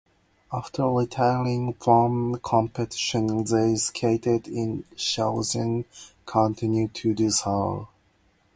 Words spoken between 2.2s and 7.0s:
competition, they skated in shows and continue